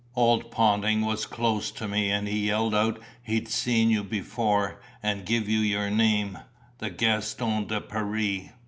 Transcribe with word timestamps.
Old 0.15 0.49
Ponting 0.49 1.01
was 1.01 1.27
close 1.27 1.69
to 1.69 1.87
me 1.87 2.09
and 2.09 2.27
he 2.27 2.47
yelled 2.47 2.73
out 2.73 2.99
he'd 3.21 3.47
seen 3.47 3.91
you 3.91 4.03
before 4.03 4.81
and 5.03 5.27
give 5.27 5.47
you 5.47 5.59
your 5.59 5.91
name, 5.91 6.39
the 6.79 6.89
Gaston 6.89 7.67
de 7.67 7.79
Paree." 7.79 8.49